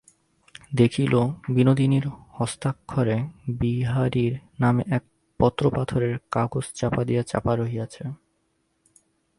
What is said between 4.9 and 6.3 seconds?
এক পত্র পাথরের